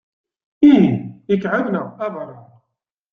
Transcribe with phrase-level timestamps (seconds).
[0.71, 0.83] Ih,
[1.33, 2.45] ikɛeb neɣ abaṛeɣ.